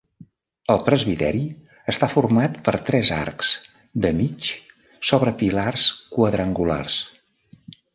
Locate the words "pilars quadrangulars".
5.45-7.03